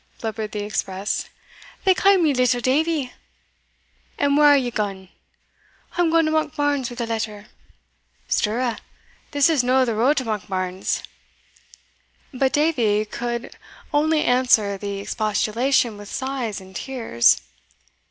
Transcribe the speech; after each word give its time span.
blubbered 0.19 0.51
the 0.51 0.63
express; 0.65 1.29
"they 1.85 1.93
ca' 1.93 2.17
me 2.17 2.33
little 2.33 2.59
Davie." 2.59 3.13
"And 4.17 4.35
where 4.35 4.47
are 4.47 4.57
ye 4.57 4.71
gaun?" 4.71 5.09
"I'm 5.95 6.09
gaun 6.09 6.25
to 6.25 6.31
Monkbarns 6.31 6.89
wi' 6.89 7.05
a 7.05 7.05
letter." 7.07 7.45
"Stirra, 8.27 8.79
this 9.29 9.47
is 9.47 9.63
no 9.63 9.85
the 9.85 9.93
road 9.93 10.17
to 10.17 10.25
Monkbarns." 10.25 11.03
But 12.33 12.53
Davie 12.53 13.05
could 13.05 13.55
oinly 13.93 14.25
answer 14.25 14.75
the 14.75 14.97
expostulation 15.01 15.97
with 15.99 16.09
sighs 16.09 16.59
and 16.59 16.75
tears. 16.75 17.39